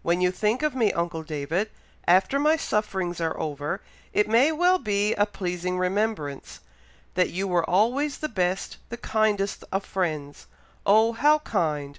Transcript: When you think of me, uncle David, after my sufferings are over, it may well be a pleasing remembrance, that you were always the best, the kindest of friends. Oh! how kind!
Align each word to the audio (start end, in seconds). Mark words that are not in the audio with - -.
When 0.00 0.22
you 0.22 0.30
think 0.30 0.62
of 0.62 0.74
me, 0.74 0.90
uncle 0.94 1.22
David, 1.22 1.68
after 2.08 2.38
my 2.38 2.56
sufferings 2.56 3.20
are 3.20 3.38
over, 3.38 3.82
it 4.14 4.26
may 4.26 4.50
well 4.50 4.78
be 4.78 5.12
a 5.16 5.26
pleasing 5.26 5.76
remembrance, 5.78 6.60
that 7.12 7.28
you 7.28 7.46
were 7.46 7.68
always 7.68 8.16
the 8.16 8.30
best, 8.30 8.78
the 8.88 8.96
kindest 8.96 9.64
of 9.70 9.84
friends. 9.84 10.46
Oh! 10.86 11.12
how 11.12 11.40
kind! 11.40 11.94